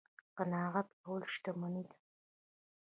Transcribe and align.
قناعت 0.37 0.87
کول 1.03 1.21
شتمني 1.33 1.83
ده 1.89 1.95